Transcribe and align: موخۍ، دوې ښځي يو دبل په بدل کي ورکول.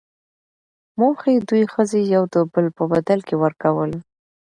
موخۍ، 0.99 1.35
دوې 1.49 1.63
ښځي 1.73 2.01
يو 2.15 2.23
دبل 2.33 2.65
په 2.77 2.83
بدل 2.91 3.19
کي 3.27 3.35
ورکول. 3.43 3.91